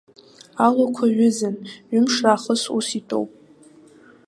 Алуқәа 0.65 1.05
ҩызын, 1.15 1.55
ҩымш 1.91 2.15
раахыс 2.23 2.61
ус 2.77 2.87
итәоуп. 2.99 3.31